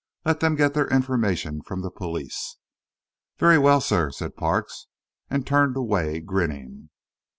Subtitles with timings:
[0.25, 2.57] Let them get their information from the police."
[3.37, 4.87] "Very well, sir," said Parks,
[5.29, 6.89] and turned away grinning.